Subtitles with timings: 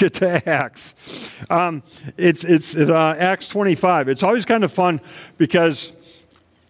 [0.00, 0.94] get to Acts.
[1.50, 1.82] Um,
[2.16, 4.08] it's it's uh, Acts 25.
[4.08, 5.00] It's always kind of fun
[5.36, 5.92] because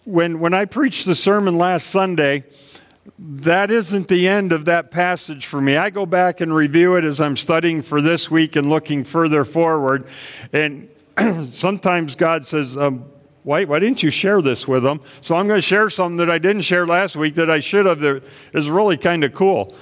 [0.05, 2.45] when, when I preached the sermon last Sunday,
[3.19, 5.77] that isn't the end of that passage for me.
[5.77, 9.45] I go back and review it as I'm studying for this week and looking further
[9.45, 10.07] forward.
[10.53, 10.89] And
[11.51, 13.05] sometimes God says, um,
[13.43, 15.01] why, why didn't you share this with them?
[15.21, 17.87] So I'm going to share something that I didn't share last week that I should
[17.87, 18.23] have that
[18.53, 19.75] is really kind of cool.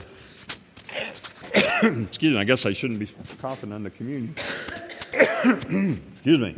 [1.83, 3.09] Excuse me, I guess I shouldn't be
[3.41, 4.35] coughing on the communion.
[6.09, 6.57] Excuse me.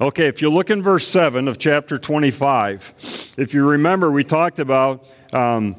[0.00, 4.58] Okay, if you look in verse 7 of chapter 25, if you remember, we talked
[4.58, 5.76] about um,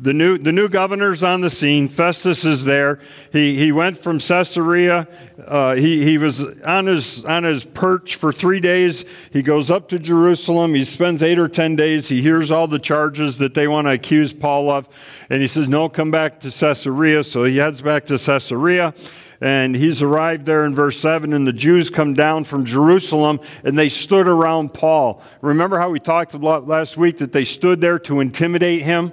[0.00, 1.88] the new, the new governor's on the scene.
[1.88, 3.00] Festus is there.
[3.32, 5.08] He, he went from Caesarea.
[5.44, 9.04] Uh, he, he was on his, on his perch for three days.
[9.32, 10.74] He goes up to Jerusalem.
[10.74, 12.08] He spends eight or ten days.
[12.08, 14.88] He hears all the charges that they want to accuse Paul of.
[15.30, 17.24] And he says, No, come back to Caesarea.
[17.24, 18.94] So he heads back to Caesarea.
[19.40, 23.78] And he's arrived there in verse 7, and the Jews come down from Jerusalem and
[23.78, 25.22] they stood around Paul.
[25.42, 29.12] Remember how we talked last week that they stood there to intimidate him?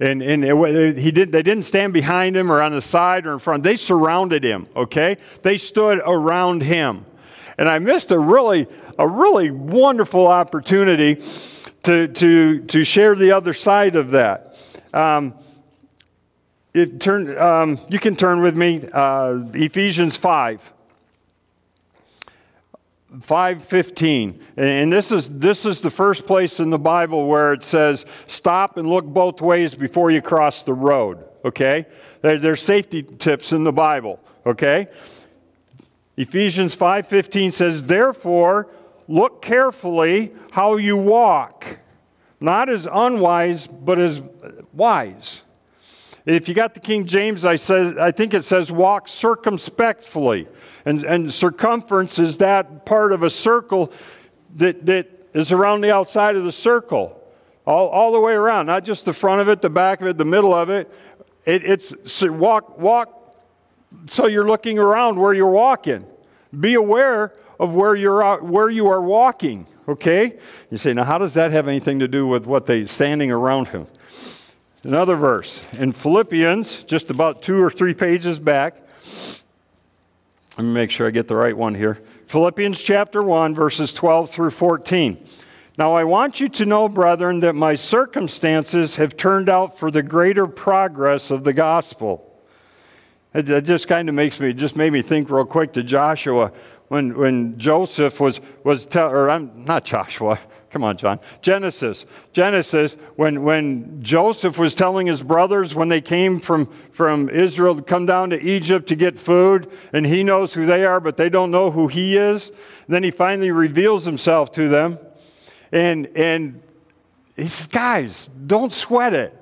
[0.00, 3.34] And, and it, he did, they didn't stand behind him or on the side or
[3.34, 3.62] in front.
[3.62, 5.18] They surrounded him, okay?
[5.42, 7.04] They stood around him.
[7.58, 8.66] And I missed a really,
[8.98, 11.22] a really wonderful opportunity
[11.82, 14.56] to, to, to share the other side of that.
[14.94, 15.34] Um,
[16.72, 20.72] it turn, um, you can turn with me, uh, Ephesians 5.
[23.18, 28.06] 5:15 and this is this is the first place in the Bible where it says
[28.26, 31.86] stop and look both ways before you cross the road okay?
[32.22, 34.88] There, there's safety tips in the Bible okay?
[36.16, 38.68] Ephesians 5:15 says therefore
[39.08, 41.78] look carefully how you walk
[42.38, 44.22] not as unwise but as
[44.72, 45.42] wise
[46.26, 50.46] if you got the King James I says I think it says walk circumspectly
[50.84, 53.92] and, and circumference is that part of a circle
[54.56, 57.16] that, that is around the outside of the circle,
[57.66, 60.18] all, all the way around, not just the front of it, the back of it,
[60.18, 60.90] the middle of it.
[61.44, 63.16] it it's so walk, walk
[64.06, 66.06] so you're looking around where you're walking.
[66.58, 69.66] Be aware of where you're out, where you are walking.
[69.86, 70.38] Okay?
[70.70, 73.68] You say, now how does that have anything to do with what they standing around
[73.68, 73.86] him?
[74.82, 78.76] Another verse in Philippians, just about two or three pages back.
[80.56, 81.98] Let me make sure I get the right one here.
[82.28, 85.22] Philippians chapter 1, verses 12 through 14.
[85.76, 90.02] Now, I want you to know, brethren, that my circumstances have turned out for the
[90.02, 92.26] greater progress of the gospel.
[93.34, 96.52] It just kind of makes me, just made me think real quick to Joshua
[96.90, 100.38] when, when Joseph was, was tell, or I'm not Joshua,
[100.70, 101.18] Come on, John.
[101.42, 102.06] Genesis.
[102.32, 107.82] Genesis, when, when Joseph was telling his brothers when they came from, from Israel to
[107.82, 111.28] come down to Egypt to get food, and he knows who they are, but they
[111.28, 112.52] don't know who he is.
[112.86, 114.98] then he finally reveals himself to them.
[115.72, 116.62] And, and
[117.34, 119.36] he says, Guys, don't sweat it.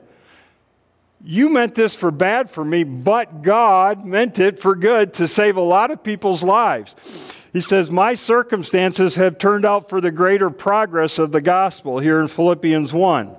[1.22, 5.56] You meant this for bad for me, but God meant it for good to save
[5.56, 6.94] a lot of people's lives.
[7.52, 12.20] He says, My circumstances have turned out for the greater progress of the gospel here
[12.20, 13.36] in Philippians 1.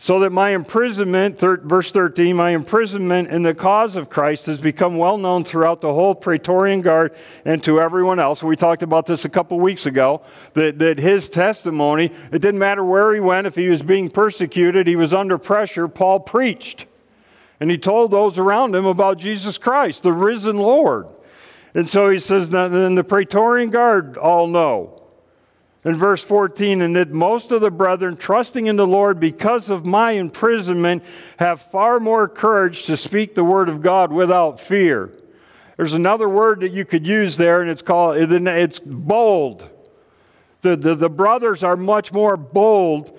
[0.00, 4.60] So that my imprisonment, thir- verse 13, my imprisonment in the cause of Christ has
[4.60, 8.40] become well known throughout the whole Praetorian Guard and to everyone else.
[8.40, 10.22] We talked about this a couple weeks ago
[10.54, 14.86] that, that his testimony, it didn't matter where he went, if he was being persecuted,
[14.86, 16.86] he was under pressure, Paul preached.
[17.58, 21.08] And he told those around him about Jesus Christ, the risen Lord.
[21.78, 25.00] And so he says, then the Praetorian Guard all know.
[25.84, 29.86] In verse 14, and that most of the brethren, trusting in the Lord because of
[29.86, 31.04] my imprisonment,
[31.38, 35.12] have far more courage to speak the word of God without fear.
[35.76, 39.70] There's another word that you could use there, and it's called, it's bold.
[40.62, 43.16] The, the, the brothers are much more bold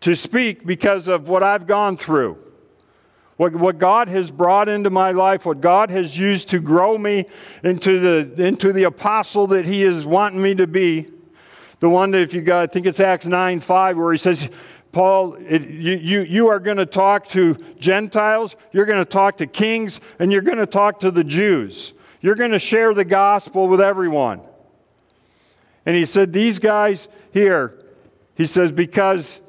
[0.00, 2.36] to speak because of what I've gone through.
[3.42, 7.24] What, what God has brought into my life, what God has used to grow me
[7.64, 11.08] into the, into the apostle that He is wanting me to be.
[11.80, 14.48] The one that, if you got, I think it's Acts 9 5, where He says,
[14.92, 19.38] Paul, it, you, you, you are going to talk to Gentiles, you're going to talk
[19.38, 21.94] to kings, and you're going to talk to the Jews.
[22.20, 24.40] You're going to share the gospel with everyone.
[25.84, 27.76] And he said, These guys here,
[28.36, 29.40] he says, because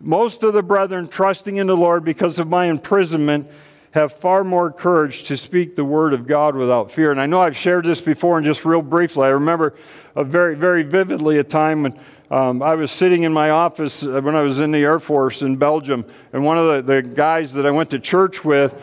[0.00, 3.48] most of the brethren, trusting in the Lord because of my imprisonment,
[3.92, 7.12] have far more courage to speak the word of God without fear.
[7.12, 9.74] And I know I've shared this before, and just real briefly, I remember
[10.16, 11.98] very, very vividly a time when
[12.30, 15.42] um, I was sitting in my office uh, when I was in the Air Force
[15.42, 18.80] in Belgium, and one of the, the guys that I went to church with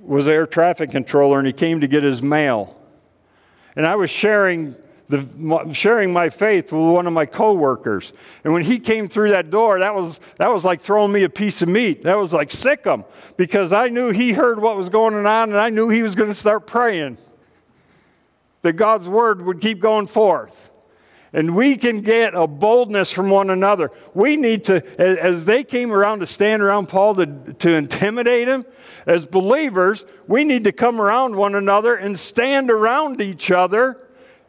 [0.00, 2.76] was air traffic controller, and he came to get his mail.
[3.76, 4.74] And I was sharing
[5.08, 8.12] the, sharing my faith with one of my coworkers.
[8.44, 11.30] And when he came through that door, that was, that was like throwing me a
[11.30, 12.02] piece of meat.
[12.02, 13.04] That was like sick him
[13.36, 16.28] because I knew he heard what was going on and I knew he was going
[16.28, 17.16] to start praying
[18.62, 20.70] that God's word would keep going forth.
[21.32, 23.90] And we can get a boldness from one another.
[24.14, 28.64] We need to, as they came around to stand around Paul to, to intimidate him,
[29.06, 34.07] as believers, we need to come around one another and stand around each other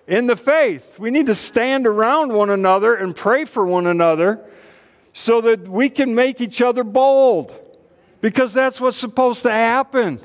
[0.09, 0.99] in the faith.
[0.99, 4.41] We need to stand around one another and pray for one another
[5.13, 7.57] so that we can make each other bold
[8.19, 10.19] because that's what's supposed to happen.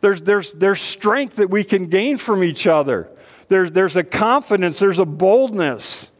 [0.00, 3.08] There's, there's, there's strength that we can gain from each other.
[3.48, 6.10] There's, there's a confidence, there's a boldness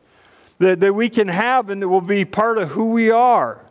[0.59, 3.65] that, that we can have and that will be part of who we are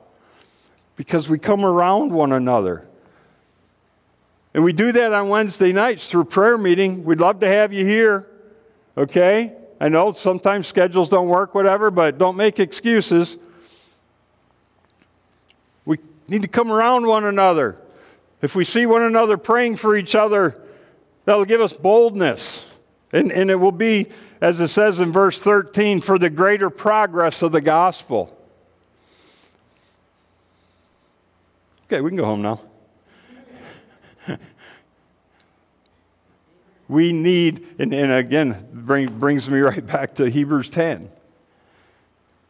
[0.98, 2.86] because we come around one another.
[4.53, 7.03] And we do that on Wednesday nights through prayer meeting.
[7.03, 8.27] We'd love to have you here.
[8.97, 9.53] Okay?
[9.79, 13.37] I know sometimes schedules don't work, whatever, but don't make excuses.
[15.85, 17.77] We need to come around one another.
[18.41, 20.59] If we see one another praying for each other,
[21.25, 22.65] that'll give us boldness.
[23.11, 24.07] And, and it will be,
[24.41, 28.35] as it says in verse 13, for the greater progress of the gospel.
[31.85, 32.59] Okay, we can go home now.
[36.87, 41.09] we need, and, and again, bring, brings me right back to Hebrews 10.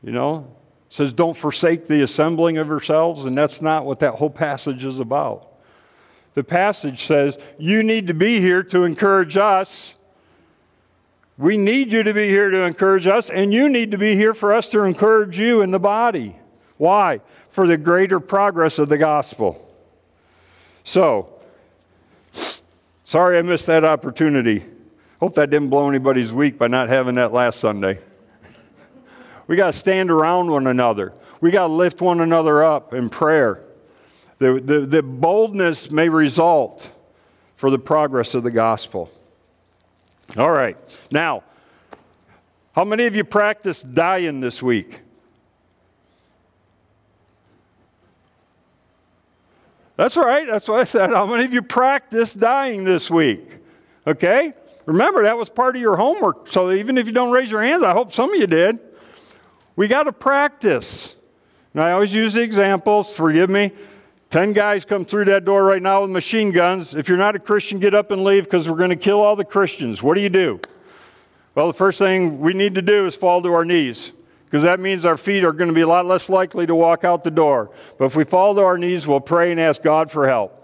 [0.04, 0.56] You know,
[0.90, 5.00] says, don't forsake the assembling of yourselves, and that's not what that whole passage is
[5.00, 5.48] about.
[6.34, 9.96] The passage says, you need to be here to encourage us.
[11.38, 14.34] We need you to be here to encourage us, and you need to be here
[14.34, 16.36] for us to encourage you in the body.
[16.78, 17.22] Why?
[17.50, 19.66] For the greater progress of the gospel.
[20.84, 21.39] So,
[23.10, 24.64] Sorry I missed that opportunity.
[25.20, 27.98] Hope that didn't blow anybody's week by not having that last Sunday.
[29.48, 31.14] we got to stand around one another.
[31.42, 33.64] We got to lift one another up in prayer.
[34.38, 36.92] The, the, the boldness may result
[37.56, 39.10] for the progress of the gospel.
[40.38, 40.78] All right.
[41.10, 41.44] Now,
[42.76, 45.00] how many of you practiced dying this week?
[50.00, 50.48] That's right.
[50.48, 51.10] That's what I said.
[51.14, 53.46] How many of you practiced dying this week?
[54.08, 54.54] Okay?
[54.86, 56.48] Remember, that was part of your homework.
[56.48, 58.80] So even if you don't raise your hands, I hope some of you did.
[59.76, 61.16] We got to practice.
[61.74, 63.14] And I always use the examples.
[63.14, 63.74] Forgive me.
[64.30, 66.96] Ten guys come through that door right now with machine guns.
[66.96, 69.36] If you're not a Christian, get up and leave because we're going to kill all
[69.36, 70.02] the Christians.
[70.02, 70.62] What do you do?
[71.56, 74.14] Well, the first thing we need to do is fall to our knees
[74.50, 77.04] because that means our feet are going to be a lot less likely to walk
[77.04, 77.70] out the door.
[78.00, 80.56] But if we fall to our knees, we'll pray and ask God for help.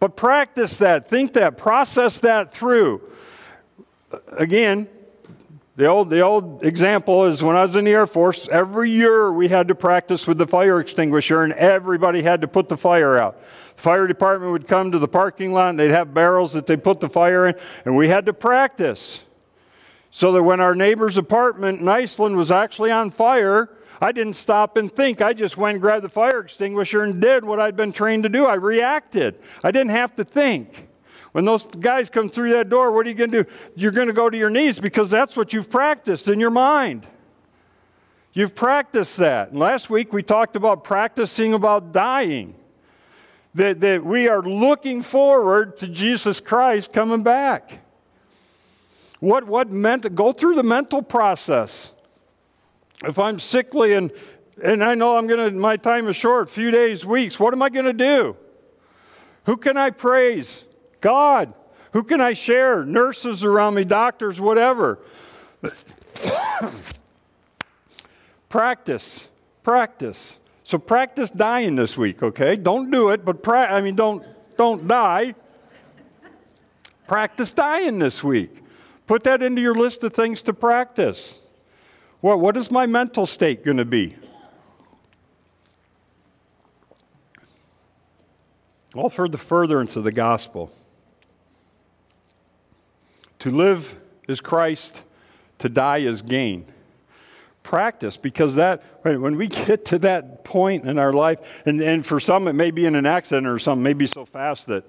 [0.00, 3.00] But practice that, think that, process that through.
[4.32, 4.88] Again,
[5.76, 9.32] the old, the old example is when I was in the Air Force, every year
[9.32, 13.16] we had to practice with the fire extinguisher, and everybody had to put the fire
[13.16, 13.40] out.
[13.76, 16.76] The fire department would come to the parking lot, and they'd have barrels that they
[16.76, 17.54] put the fire in,
[17.84, 19.22] and we had to practice.
[20.10, 23.70] So that when our neighbor's apartment in Iceland was actually on fire,
[24.00, 25.20] I didn't stop and think.
[25.20, 28.28] I just went and grabbed the fire extinguisher and did what I'd been trained to
[28.28, 28.46] do.
[28.46, 29.38] I reacted.
[29.62, 30.88] I didn't have to think.
[31.32, 33.50] When those guys come through that door, what are you going to do?
[33.76, 37.06] You're going to go to your knees because that's what you've practiced in your mind.
[38.32, 39.50] You've practiced that.
[39.50, 42.54] And last week we talked about practicing about dying.
[43.54, 47.80] That, that we are looking forward to Jesus Christ coming back.
[49.20, 51.92] What, what meant, go through the mental process.
[53.04, 54.10] If I'm sickly and,
[54.62, 57.62] and I know I'm going to, my time is short, few days, weeks, what am
[57.62, 58.36] I going to do?
[59.44, 60.64] Who can I praise?
[61.00, 61.54] God.
[61.92, 62.84] Who can I share?
[62.84, 64.98] Nurses around me, doctors, whatever.
[68.48, 69.26] practice.
[69.62, 70.36] Practice.
[70.62, 72.56] So practice dying this week, okay?
[72.56, 74.24] Don't do it, but pra- I mean don't
[74.56, 75.34] don't die.
[77.08, 78.59] Practice dying this week.
[79.10, 81.40] Put that into your list of things to practice.
[82.20, 84.14] What, what is my mental state going to be?
[88.94, 90.70] All for the furtherance of the gospel.
[93.40, 93.96] To live
[94.28, 95.02] is Christ,
[95.58, 96.66] to die is gain.
[97.64, 102.20] practice because that when we get to that point in our life and, and for
[102.20, 104.84] some it may be in an accident or something maybe so fast that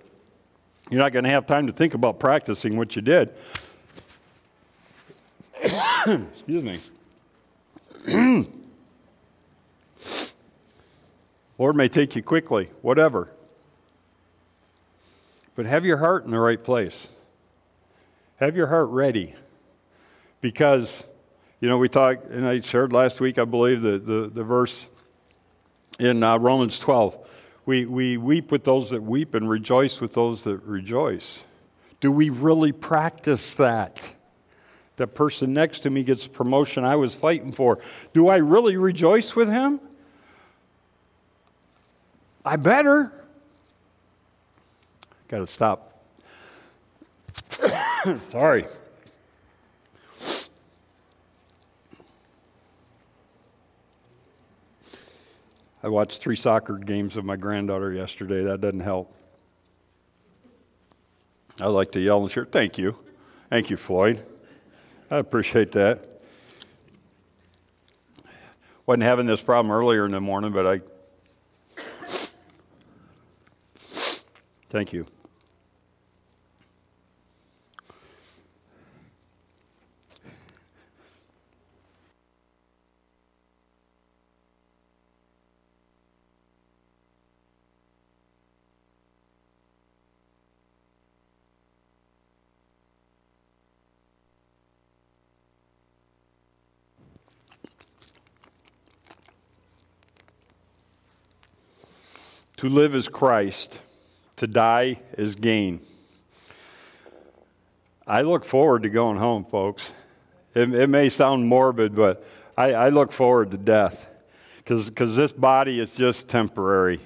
[0.92, 3.34] you're not going to have time to think about practicing what you did
[5.62, 6.80] excuse me
[11.58, 13.30] lord may take you quickly whatever
[15.56, 17.10] but have your heart in the right place
[18.38, 19.36] have your heart ready
[20.42, 21.04] because
[21.62, 24.88] you know, we talked, and I shared last week, I believe, the, the, the verse
[26.00, 27.16] in uh, Romans 12.
[27.68, 31.44] We, we weep with those that weep and rejoice with those that rejoice.
[32.00, 34.12] Do we really practice that?
[35.02, 37.80] That person next to me gets promotion I was fighting for.
[38.14, 39.80] Do I really rejoice with him?
[42.46, 43.12] I better.
[45.28, 46.06] Got to stop.
[48.18, 48.68] Sorry.
[55.82, 58.44] I watched three soccer games of my granddaughter yesterday.
[58.44, 59.12] That doesn't help.
[61.60, 62.46] I like to yell and cheer.
[62.46, 62.96] Thank you.
[63.50, 64.24] Thank you, Floyd.
[65.12, 66.08] I appreciate that.
[68.86, 70.82] Wasn't having this problem earlier in the morning, but I.
[74.70, 75.06] Thank you.
[102.62, 103.80] To live is Christ,
[104.36, 105.82] to die is gain.
[108.06, 109.96] I look forward to going home, folks.
[110.54, 112.24] It, it may sound morbid, but
[112.56, 114.06] I, I look forward to death
[114.58, 117.00] because this body is just temporary.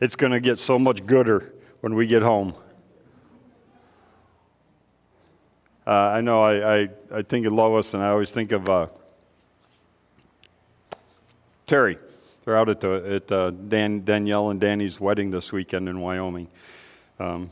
[0.00, 2.52] It's going to get so much gooder when we get home.
[5.86, 8.88] Uh, I know I, I, I, think of Lois, and I always think of uh,
[11.68, 11.98] Terry.
[12.46, 16.46] They're out at, the, at uh, Dan, Danielle and Danny's wedding this weekend in Wyoming.
[17.18, 17.50] Um,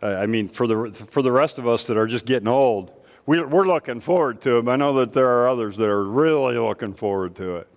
[0.00, 2.92] I mean, for the, for the rest of us that are just getting old,
[3.26, 4.68] we, we're looking forward to it.
[4.68, 7.68] I know that there are others that are really looking forward to it.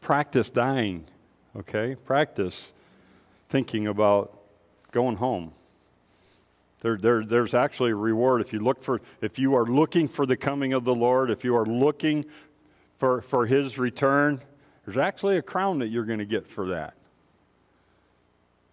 [0.00, 1.04] Practice dying,
[1.54, 1.94] okay?
[1.94, 2.72] Practice
[3.50, 4.34] thinking about
[4.92, 5.52] going home.
[6.80, 10.24] There, there, there's actually a reward if you look for if you are looking for
[10.24, 12.24] the coming of the Lord, if you are looking
[12.98, 14.40] for, for his return,
[14.84, 16.94] there's actually a crown that you're going to get for that.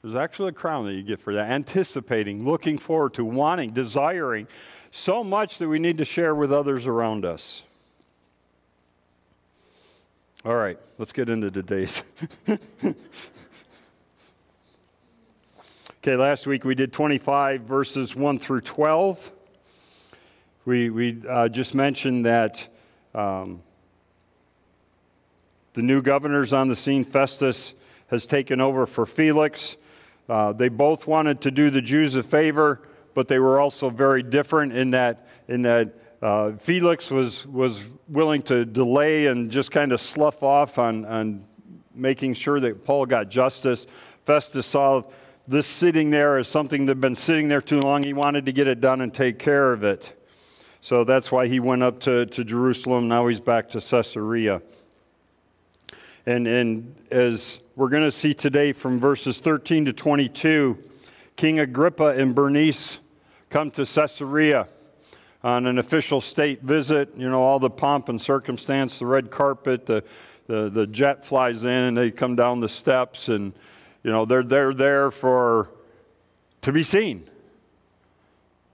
[0.01, 1.51] There's actually a crown that you get for that.
[1.51, 4.47] Anticipating, looking forward to, wanting, desiring
[4.89, 7.63] so much that we need to share with others around us.
[10.45, 12.03] All right, let's get into today's.
[16.07, 19.29] Okay, last week we did 25 verses 1 through 12.
[20.63, 22.65] We, we uh, just mentioned that
[23.13, 23.61] um,
[25.73, 27.03] the new governor's on the scene.
[27.03, 27.73] Festus
[28.07, 29.75] has taken over for Felix.
[30.29, 34.23] Uh, they both wanted to do the Jews a favor, but they were also very
[34.23, 39.91] different in that, in that uh, Felix was, was willing to delay and just kind
[39.91, 41.43] of slough off on, on
[41.93, 43.87] making sure that Paul got justice.
[44.23, 45.03] Festus saw
[45.47, 48.03] this sitting there is something that had been sitting there too long.
[48.03, 50.13] He wanted to get it done and take care of it.
[50.81, 53.07] So that's why he went up to, to Jerusalem.
[53.07, 54.61] Now he's back to Caesarea.
[56.25, 60.77] And, and as we're going to see today from verses 13 to 22,
[61.37, 62.99] King Agrippa and Bernice
[63.49, 64.67] come to Caesarea
[65.43, 67.13] on an official state visit.
[67.15, 70.03] You know, all the pomp and circumstance, the red carpet, the,
[70.47, 73.53] the, the jet flies in, and they come down the steps, and
[74.03, 75.69] you know, they're, they're there for,
[76.61, 77.27] to be seen.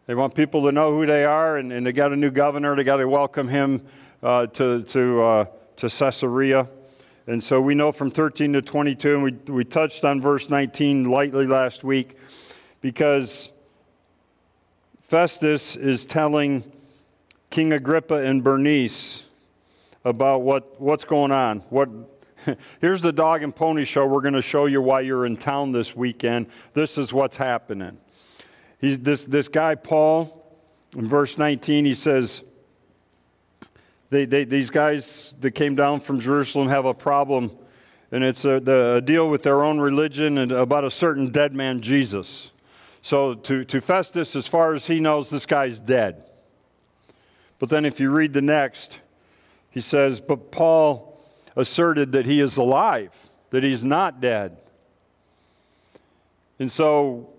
[0.06, 2.76] They want people to know who they are, and, and they got a new governor.
[2.76, 3.86] They got to welcome him
[4.22, 5.46] uh, to, to, uh,
[5.78, 6.68] to Caesarea.
[7.26, 11.06] And so we know from 13 to 22, and we, we touched on verse 19
[11.06, 12.18] lightly last week,
[12.82, 13.52] because
[15.02, 16.70] Festus is telling
[17.50, 19.24] King Agrippa and Bernice
[20.04, 21.88] about what, what's going on, what,
[22.82, 24.06] Here's the dog and pony show.
[24.06, 26.48] We're going to show you why you're in town this weekend.
[26.74, 28.00] This is what's happening.
[28.80, 30.58] He's, this, this guy, Paul,
[30.96, 32.44] in verse 19, he says,
[34.10, 37.52] they, they, These guys that came down from Jerusalem have a problem,
[38.12, 41.54] and it's a, the, a deal with their own religion and about a certain dead
[41.54, 42.52] man, Jesus.
[43.02, 46.26] So, to, to Festus, as far as he knows, this guy's dead.
[47.60, 49.00] But then if you read the next,
[49.72, 51.13] he says, But Paul
[51.56, 53.12] asserted that he is alive,
[53.52, 54.58] that he's not dead.
[56.60, 57.30] And so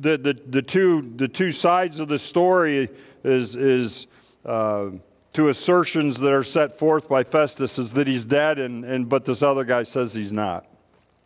[0.00, 2.88] the, the, the, two, the two sides of the story
[3.24, 4.06] is, is
[4.44, 4.90] uh,
[5.32, 9.24] two assertions that are set forth by Festus is that he's dead, and, and, but
[9.24, 10.66] this other guy says he's not.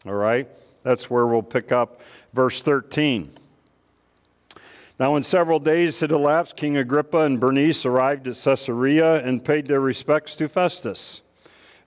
[0.06, 0.48] All right?
[0.82, 2.00] That's where we'll pick up
[2.32, 3.30] verse 13.
[4.98, 9.66] Now, when several days had elapsed, King Agrippa and Bernice arrived at Caesarea and paid
[9.66, 11.20] their respects to Festus.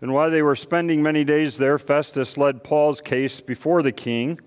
[0.02, 4.40] And while they were spending many days there, Festus led Paul's case before the king,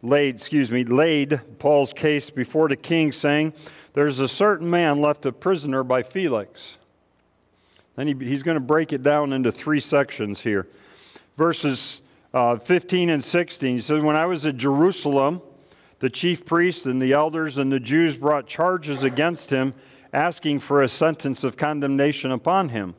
[0.00, 3.52] laid, excuse me, laid Paul's case before the king, saying,
[3.94, 6.78] There's a certain man left a prisoner by Felix.
[7.96, 10.68] Then he, he's going to break it down into three sections here.
[11.36, 13.76] Verses uh, 15 and 16.
[13.76, 15.42] He says, When I was at Jerusalem,
[15.98, 19.74] the chief priests and the elders and the Jews brought charges against him,
[20.12, 22.94] asking for a sentence of condemnation upon him.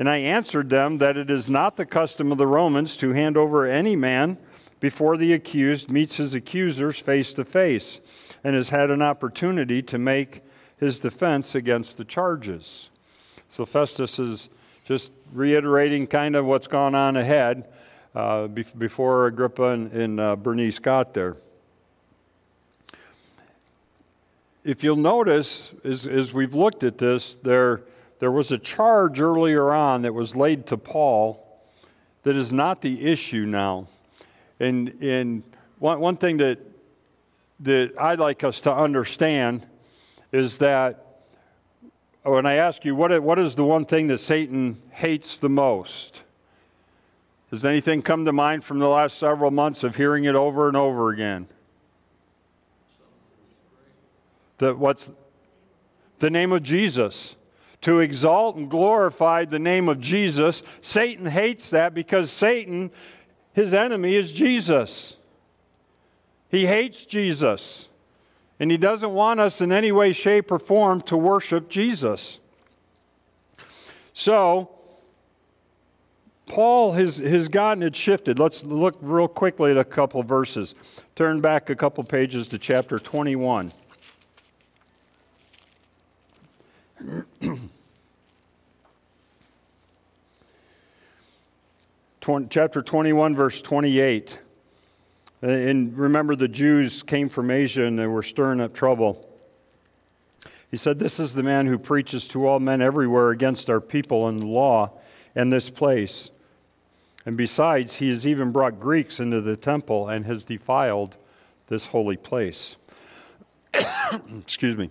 [0.00, 3.36] And I answered them that it is not the custom of the Romans to hand
[3.36, 4.38] over any man
[4.80, 8.00] before the accused meets his accusers face to face
[8.42, 10.40] and has had an opportunity to make
[10.78, 12.88] his defense against the charges.
[13.50, 14.48] So Festus is
[14.86, 17.68] just reiterating kind of what's gone on ahead
[18.14, 21.36] uh, before Agrippa and, and uh, Bernice got there.
[24.64, 27.82] If you'll notice, as, as we've looked at this, there
[28.20, 31.46] there was a charge earlier on that was laid to Paul
[32.22, 33.88] that is not the issue now.
[34.60, 35.42] And, and
[35.78, 36.58] one, one thing that,
[37.60, 39.66] that I'd like us to understand
[40.32, 41.06] is that
[42.22, 46.22] when I ask you, what, what is the one thing that Satan hates the most?
[47.50, 50.76] Does anything come to mind from the last several months of hearing it over and
[50.76, 51.48] over again?
[54.58, 55.10] The, what's
[56.18, 57.36] the name of Jesus?
[57.82, 60.62] To exalt and glorify the name of Jesus.
[60.82, 62.90] Satan hates that because Satan,
[63.52, 65.16] his enemy, is Jesus.
[66.50, 67.88] He hates Jesus.
[68.58, 72.38] And he doesn't want us in any way, shape, or form to worship Jesus.
[74.12, 74.68] So,
[76.44, 78.38] Paul has, has gotten it shifted.
[78.38, 80.74] Let's look real quickly at a couple verses.
[81.14, 83.72] Turn back a couple pages to chapter 21.
[92.20, 94.38] chapter 21, verse 28.
[95.42, 99.26] And remember, the Jews came from Asia and they were stirring up trouble.
[100.70, 104.28] He said, This is the man who preaches to all men everywhere against our people
[104.28, 104.92] and the law
[105.34, 106.30] and this place.
[107.24, 111.16] And besides, he has even brought Greeks into the temple and has defiled
[111.68, 112.76] this holy place.
[114.38, 114.90] Excuse me.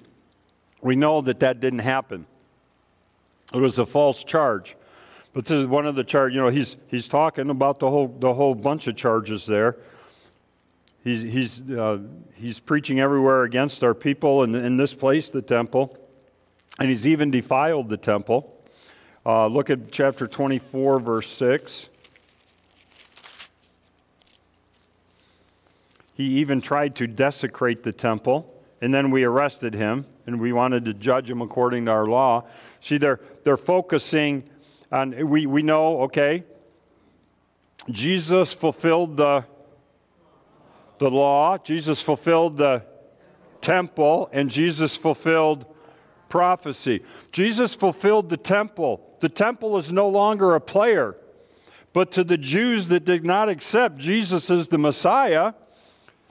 [0.81, 2.25] We know that that didn't happen.
[3.53, 4.75] It was a false charge.
[5.33, 6.35] But this is one of the charges.
[6.35, 9.77] You know, he's he's talking about the whole the whole bunch of charges there.
[11.03, 11.99] He's he's uh,
[12.35, 15.97] he's preaching everywhere against our people in, in this place, the temple,
[16.79, 18.55] and he's even defiled the temple.
[19.25, 21.89] Uh, look at chapter 24, verse 6.
[26.15, 30.85] He even tried to desecrate the temple, and then we arrested him, and we wanted
[30.85, 32.45] to judge him according to our law.
[32.81, 34.43] See, they're, they're focusing
[34.91, 36.43] and we, we know, okay,
[37.89, 39.45] Jesus fulfilled the,
[40.99, 42.83] the law, Jesus fulfilled the
[43.61, 45.65] temple, and Jesus fulfilled
[46.27, 47.03] prophecy.
[47.31, 49.17] Jesus fulfilled the temple.
[49.19, 51.15] The temple is no longer a player.
[51.91, 55.53] But to the Jews that did not accept Jesus as the Messiah,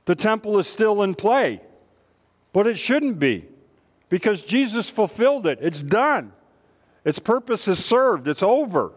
[0.05, 1.61] the temple is still in play.
[2.53, 3.47] But it shouldn't be
[4.09, 5.59] because Jesus fulfilled it.
[5.61, 6.33] It's done.
[7.09, 8.93] Its purpose is served, it's over.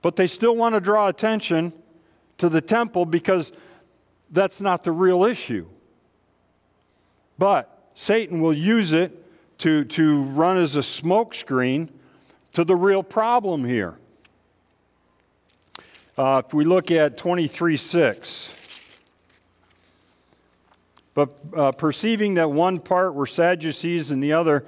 [0.00, 1.74] But they still want to draw attention
[2.38, 3.52] to the temple because
[4.30, 5.66] that's not the real issue.
[7.36, 9.22] But Satan will use it
[9.58, 11.90] to, to run as a smokescreen
[12.54, 13.98] to the real problem here.
[16.16, 18.50] Uh, if we look at 23 6,
[21.12, 24.64] but uh, perceiving that one part were Sadducees and the other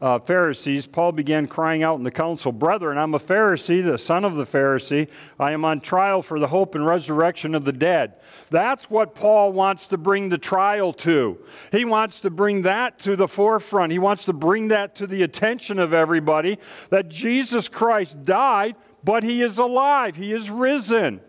[0.00, 4.24] uh, Pharisees, Paul began crying out in the council, Brethren, I'm a Pharisee, the son
[4.24, 5.10] of the Pharisee.
[5.38, 8.14] I am on trial for the hope and resurrection of the dead.
[8.48, 11.38] That's what Paul wants to bring the trial to.
[11.70, 13.92] He wants to bring that to the forefront.
[13.92, 19.22] He wants to bring that to the attention of everybody that Jesus Christ died, but
[19.22, 21.20] he is alive, he is risen.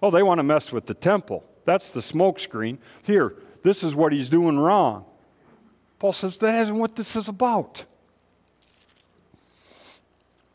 [0.00, 1.44] Well, they want to mess with the temple.
[1.66, 2.78] That's the smokescreen.
[3.02, 5.04] Here, this is what he's doing wrong.
[6.00, 7.84] Paul says that isn't what this is about.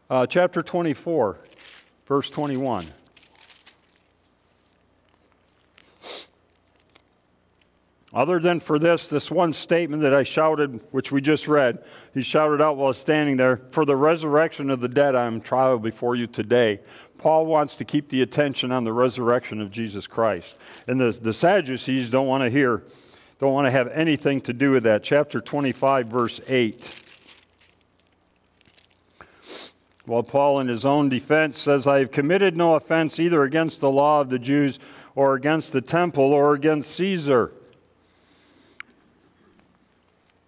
[0.10, 1.38] Uh, chapter 24,
[2.08, 2.86] verse 21.
[8.12, 12.24] Other than for this, this one statement that I shouted, which we just read, he
[12.24, 16.16] shouted out while standing there, For the resurrection of the dead, I am trial before
[16.16, 16.80] you today.
[17.20, 20.56] Paul wants to keep the attention on the resurrection of Jesus Christ.
[20.88, 22.84] And the, the Sadducees don't want to hear,
[23.40, 25.04] don't want to have anything to do with that.
[25.04, 27.02] Chapter 25, verse 8.
[30.06, 33.90] While Paul, in his own defense, says, I have committed no offense either against the
[33.90, 34.80] law of the Jews
[35.16, 37.52] or against the temple or against Caesar.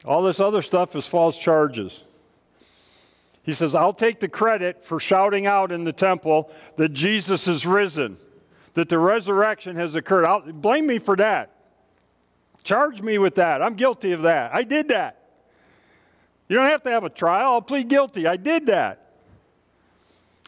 [0.05, 2.03] All this other stuff is false charges.
[3.43, 7.65] He says, I'll take the credit for shouting out in the temple that Jesus is
[7.65, 8.17] risen,
[8.75, 10.25] that the resurrection has occurred.
[10.25, 11.56] I'll, blame me for that.
[12.63, 13.61] Charge me with that.
[13.61, 14.53] I'm guilty of that.
[14.53, 15.23] I did that.
[16.47, 17.53] You don't have to have a trial.
[17.53, 18.27] I'll plead guilty.
[18.27, 19.11] I did that.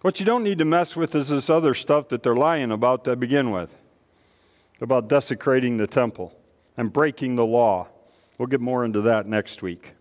[0.01, 3.03] What you don't need to mess with is this other stuff that they're lying about
[3.03, 3.75] to begin with
[4.81, 6.33] about desecrating the temple
[6.77, 7.87] and breaking the law.
[8.37, 9.91] We'll get more into that next week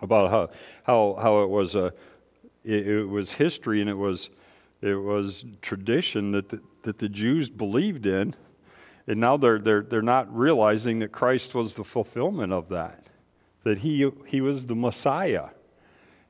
[0.00, 0.50] about how,
[0.84, 1.92] how, how it was a,
[2.64, 4.30] it, it was history and it was,
[4.80, 8.34] it was tradition that the, that the Jews believed in.
[9.06, 13.06] And now they're, they're, they're not realizing that Christ was the fulfillment of that,
[13.62, 15.50] that he, he was the Messiah.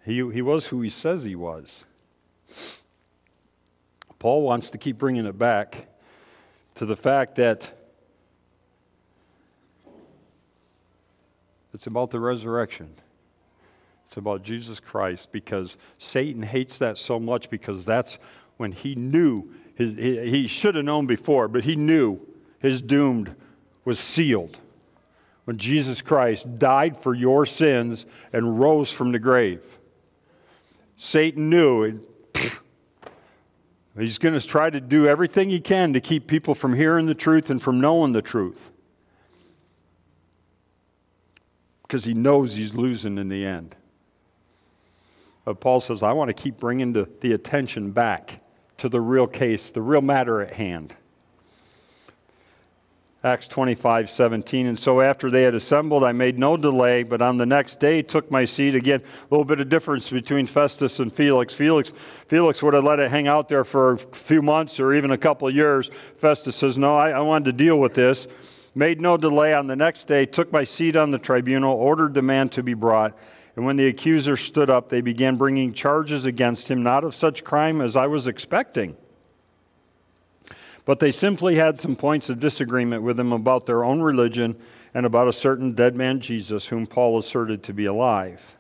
[0.05, 1.85] He, he was who he says he was.
[4.19, 5.89] Paul wants to keep bringing it back
[6.75, 7.73] to the fact that
[11.77, 12.95] It's about the resurrection.
[14.07, 18.17] It's about Jesus Christ because Satan hates that so much because that's
[18.57, 22.19] when he knew, his, he, he should have known before, but he knew
[22.67, 23.35] his doomed
[23.85, 24.59] was sealed.
[25.45, 29.63] When Jesus Christ died for your sins and rose from the grave.
[30.97, 32.01] Satan knew
[33.97, 37.15] he's going to try to do everything he can to keep people from hearing the
[37.15, 38.73] truth and from knowing the truth.
[41.87, 43.77] because he knows he's losing in the end.
[45.45, 48.41] But Paul says, I want to keep bringing the, the attention back
[48.79, 50.97] to the real case, the real matter at hand.
[53.27, 54.69] Acts 25, 17.
[54.69, 58.01] And so after they had assembled, I made no delay, but on the next day
[58.01, 58.77] took my seat.
[58.77, 61.53] Again, a little bit of difference between Festus and Felix.
[61.53, 61.93] Felix,
[62.29, 65.19] Felix would have let it hang out there for a few months or even a
[65.19, 65.91] couple of years.
[66.17, 68.29] Festus says, No, I, I wanted to deal with this
[68.77, 72.21] made no delay on the next day, took my seat on the tribunal, ordered the
[72.21, 73.17] man to be brought.
[73.57, 77.43] And when the accuser stood up, they began bringing charges against him, not of such
[77.43, 78.95] crime as I was expecting.
[80.87, 84.57] But they simply had some points of disagreement with him about their own religion
[84.95, 88.57] and about a certain dead man, Jesus, whom Paul asserted to be alive.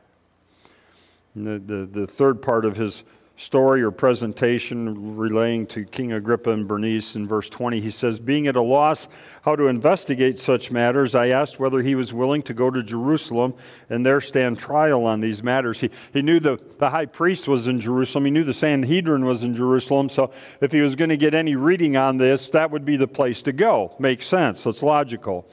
[1.35, 3.05] The, the, the third part of his
[3.37, 7.83] story or presentation relaying to King Agrippa and Bernice in verse 20.
[7.83, 9.09] He says, Being at a loss
[9.43, 13.55] how to investigate such matters, I asked whether he was willing to go to Jerusalem
[13.91, 15.81] and there stand trial on these matters.
[15.81, 19.45] He, he knew the, the high priest was in Jerusalem, he knew the Sanhedrin was
[19.45, 22.87] in Jerusalem, so if he was going to get any reading on this, that would
[22.87, 23.95] be the place to go.
[23.99, 25.49] Makes sense, it's logical.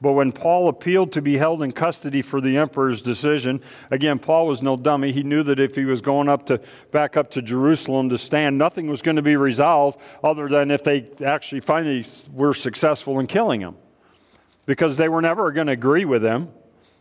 [0.00, 4.46] But when Paul appealed to be held in custody for the emperor's decision, again, Paul
[4.46, 5.12] was no dummy.
[5.12, 8.58] He knew that if he was going up to back up to Jerusalem to stand,
[8.58, 13.26] nothing was going to be resolved other than if they actually finally were successful in
[13.26, 13.76] killing him.
[14.66, 16.50] Because they were never going to agree with him.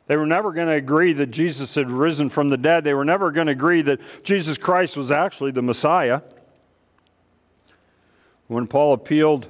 [0.07, 2.83] They were never going to agree that Jesus had risen from the dead.
[2.83, 6.21] They were never going to agree that Jesus Christ was actually the Messiah.
[8.47, 9.49] When Paul appealed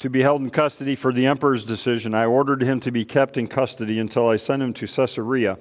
[0.00, 2.14] to be held in custody for the emperor's decision.
[2.14, 5.58] I ordered him to be kept in custody until I sent him to Caesarea.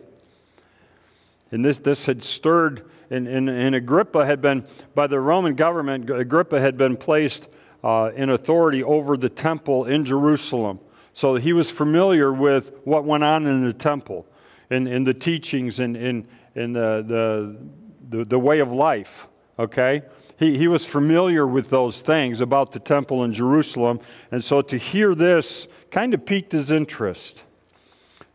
[1.51, 6.09] And this, this had stirred, and, and, and Agrippa had been, by the Roman government,
[6.09, 7.49] Agrippa had been placed
[7.83, 10.79] uh, in authority over the temple in Jerusalem.
[11.11, 14.25] So he was familiar with what went on in the temple,
[14.69, 20.03] and, in the teachings, and in, in the, the, the, the way of life, okay?
[20.39, 23.99] He, he was familiar with those things about the temple in Jerusalem.
[24.31, 27.43] And so to hear this kind of piqued his interest.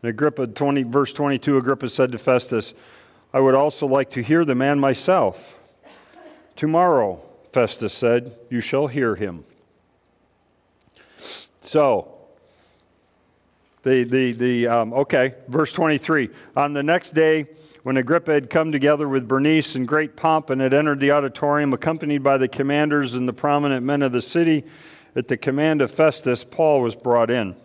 [0.03, 2.75] In Agrippa 20, verse 22, Agrippa said to Festus,
[3.33, 5.57] I would also like to hear the man myself.
[6.55, 9.43] Tomorrow, Festus said, you shall hear him.
[11.61, 12.19] So,
[13.81, 16.29] the, the, the um, okay, verse 23.
[16.55, 17.47] On the next day,
[17.85, 21.71] when Agrippa had come together with Bernice in great pomp and had entered the auditorium,
[21.71, 24.63] accompanied by the commanders and the prominent men of the city,
[25.15, 27.55] at the command of Festus, Paul was brought in.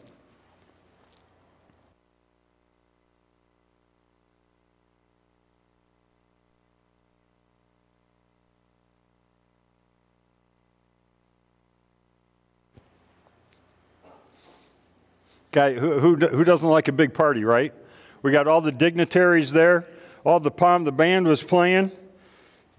[15.51, 17.73] Guy, who, who, who doesn't like a big party, right?
[18.21, 19.87] We got all the dignitaries there
[20.25, 21.91] all the palm, the band was playing,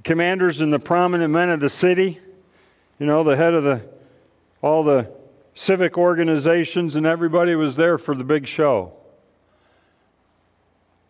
[0.04, 2.20] commanders and the prominent men of the city,
[3.00, 3.82] you know, the head of the,
[4.62, 5.12] all the
[5.56, 8.94] civic organizations, and everybody was there for the big show.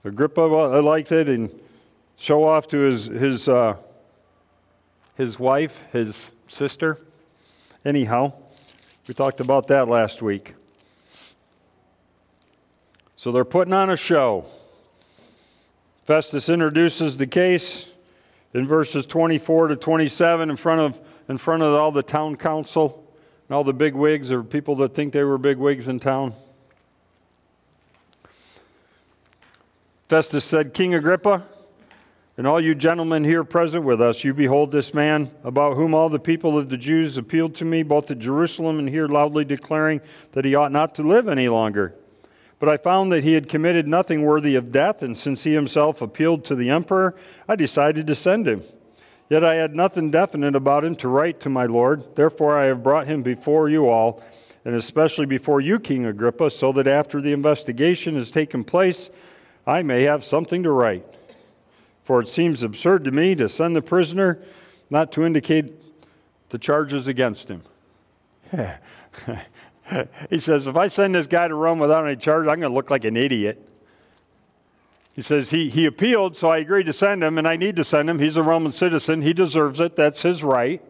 [0.03, 1.53] Agrippa liked it and
[2.17, 3.75] show off to his, his, uh,
[5.15, 6.97] his wife, his sister.
[7.85, 8.33] Anyhow,
[9.07, 10.55] we talked about that last week.
[13.15, 14.45] So they're putting on a show.
[16.03, 17.87] Festus introduces the case
[18.53, 23.07] in verses 24 to 27 in front of, in front of all the town council
[23.47, 26.33] and all the big wigs or people that think they were big wigs in town.
[30.09, 31.45] Festus said, King Agrippa,
[32.35, 36.09] and all you gentlemen here present with us, you behold this man about whom all
[36.09, 40.01] the people of the Jews appealed to me, both at Jerusalem and here, loudly declaring
[40.31, 41.93] that he ought not to live any longer.
[42.61, 45.99] But I found that he had committed nothing worthy of death, and since he himself
[45.99, 47.15] appealed to the emperor,
[47.49, 48.61] I decided to send him.
[49.31, 52.15] Yet I had nothing definite about him to write to my Lord.
[52.15, 54.21] Therefore, I have brought him before you all,
[54.63, 59.09] and especially before you, King Agrippa, so that after the investigation has taken place,
[59.65, 61.05] I may have something to write.
[62.03, 64.39] For it seems absurd to me to send the prisoner
[64.91, 65.73] not to indicate
[66.49, 67.63] the charges against him.
[70.29, 72.75] he says, if I send this guy to Rome without any charge, I'm going to
[72.75, 73.67] look like an idiot.
[75.13, 77.83] He says, he, he appealed, so I agreed to send him, and I need to
[77.83, 78.19] send him.
[78.19, 79.21] He's a Roman citizen.
[79.21, 79.95] He deserves it.
[79.95, 80.81] That's his right.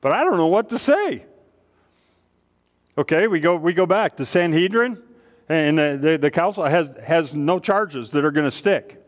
[0.00, 1.24] But I don't know what to say.
[2.98, 4.16] Okay, we go, we go back.
[4.16, 5.02] The Sanhedrin
[5.48, 9.02] and the, the, the council has, has no charges that are going to stick.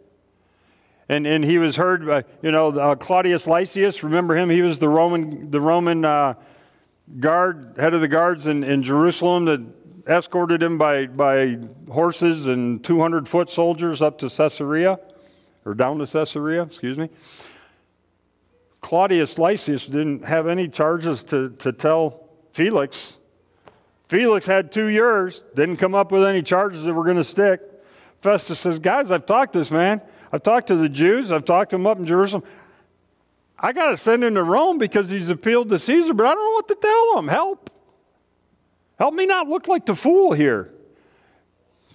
[1.08, 4.50] And, and he was heard, by, you know, uh, Claudius Lysias, remember him?
[4.50, 6.34] He was the Roman, the Roman uh,
[7.20, 9.60] guard, head of the guards in, in Jerusalem that
[10.08, 11.58] escorted him by, by
[11.90, 14.98] horses and 200 foot soldiers up to Caesarea,
[15.64, 17.10] or down to Caesarea, excuse me.
[18.80, 23.18] Claudius Lysias didn't have any charges to, to tell Felix.
[24.08, 27.60] Felix had two years, didn't come up with any charges that were going to stick.
[28.22, 30.00] Festus says, Guys, I've talked to this man.
[30.32, 31.32] I've talked to the Jews.
[31.32, 32.42] I've talked to them up in Jerusalem.
[33.60, 36.44] I got to send him to Rome because he's appealed to Caesar, but I don't
[36.44, 37.28] know what to tell him.
[37.28, 37.70] Help.
[38.98, 40.72] Help me not look like the fool here.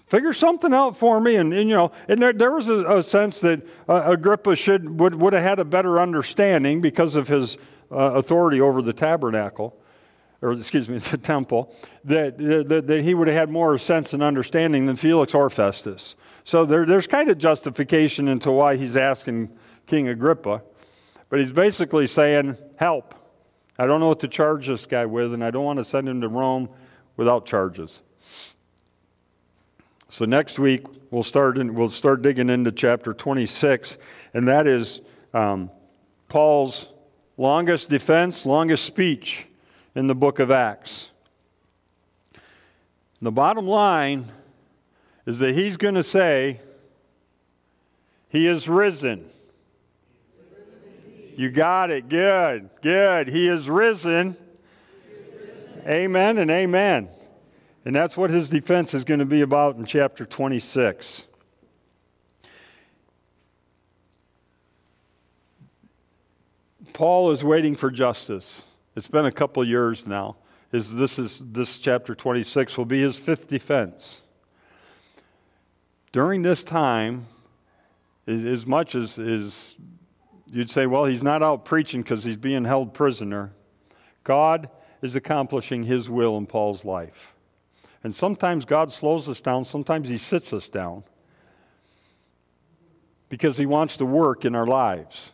[0.08, 1.38] Figure something out for me.
[1.38, 5.00] And, and you know, and there, there was a, a sense that uh, Agrippa should,
[5.00, 7.58] would, would have had a better understanding because of his
[7.92, 9.76] uh, authority over the tabernacle,
[10.42, 11.74] or excuse me, the temple,
[12.04, 16.16] that, that, that he would have had more sense and understanding than Felix or Festus.
[16.44, 19.50] So there, there's kind of justification into why he's asking
[19.88, 20.62] King Agrippa.
[21.34, 23.16] But he's basically saying, Help.
[23.80, 26.08] I don't know what to charge this guy with, and I don't want to send
[26.08, 26.70] him to Rome
[27.18, 28.04] without charges.
[30.10, 33.98] So next week, we'll start, in, we'll start digging into chapter 26,
[34.36, 35.02] and that is
[35.34, 35.72] um,
[36.30, 36.90] Paul's
[37.36, 39.48] longest defense, longest speech
[39.96, 41.10] in the book of Acts.
[43.24, 44.26] The bottom line
[45.26, 46.60] is that he's going to say,
[48.30, 49.32] He is risen.
[51.36, 52.10] You got it.
[52.10, 52.70] Good.
[52.82, 53.28] Good.
[53.28, 54.38] He is risen.
[55.88, 57.10] Amen and amen.
[57.86, 61.26] And that's what his defense is going to be about in chapter 26.
[66.94, 68.64] Paul is waiting for justice.
[68.96, 70.38] It's been a couple years now.
[70.72, 74.22] Is this is this chapter 26 will be his fifth defense.
[76.12, 77.26] During this time,
[78.28, 79.76] as much as, as
[80.54, 83.52] you'd say, well, he's not out preaching because he's being held prisoner,
[84.24, 84.70] God
[85.02, 87.34] is accomplishing his will in Paul's life.
[88.04, 91.04] And sometimes God slows us down, sometimes he sits us down
[93.30, 95.32] because he wants to work in our lives.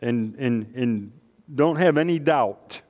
[0.00, 1.12] And, and, and
[1.52, 2.82] don't have any doubt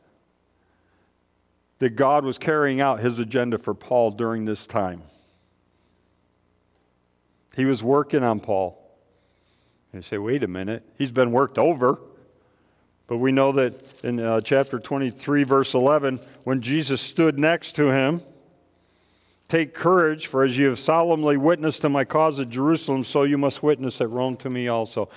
[1.78, 5.02] that God was carrying out his agenda for Paul during this time.
[7.54, 8.85] He was working on Paul.
[9.96, 11.98] And you say, wait a minute, he's been worked over.
[13.06, 17.88] But we know that in uh, chapter 23, verse 11, when Jesus stood next to
[17.88, 18.20] him,
[19.48, 23.38] Take courage, for as you have solemnly witnessed to my cause at Jerusalem, so you
[23.38, 25.08] must witness at Rome to me also.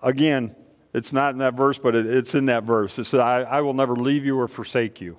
[0.00, 0.56] Again,
[0.94, 2.98] it's not in that verse, but it, it's in that verse.
[2.98, 5.18] It says, I, I will never leave you or forsake you.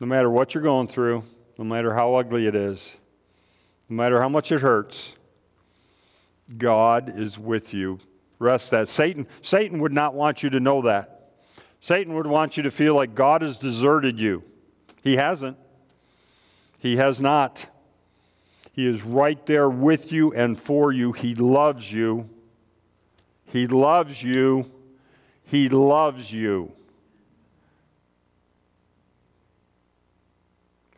[0.00, 1.22] No matter what you're going through,
[1.58, 2.96] no matter how ugly it is,
[3.88, 5.14] no matter how much it hurts,
[6.56, 8.00] God is with you
[8.38, 8.88] rest that.
[8.88, 11.32] Satan, Satan would not want you to know that.
[11.80, 14.42] Satan would want you to feel like God has deserted you.
[15.02, 15.56] He hasn't.
[16.78, 17.66] He has not.
[18.72, 21.12] He is right there with you and for you.
[21.12, 22.28] He loves you.
[23.46, 24.70] He loves you.
[25.44, 26.72] He loves you.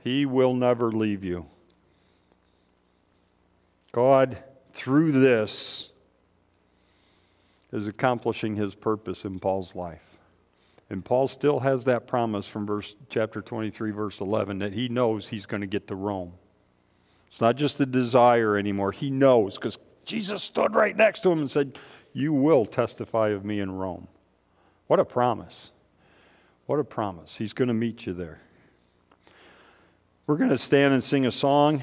[0.03, 1.47] He will never leave you.
[3.97, 4.37] God,
[4.75, 5.89] through this,
[7.73, 10.19] is accomplishing his purpose in Paul's life.
[10.91, 15.29] And Paul still has that promise from verse chapter 23 verse 11 that he knows
[15.29, 16.35] he's going to get to Rome.
[17.29, 18.93] It's not just a desire anymore.
[18.93, 21.79] He knows cuz Jesus stood right next to him and said,
[22.13, 24.09] "You will testify of me in Rome."
[24.89, 25.71] What a promise.
[26.67, 27.39] What a promise.
[27.39, 28.43] He's going to meet you there.
[30.27, 31.83] We're going to stand and sing a song.